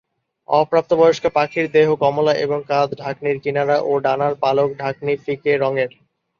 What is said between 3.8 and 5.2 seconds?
ও ডানার পালক ঢাকনি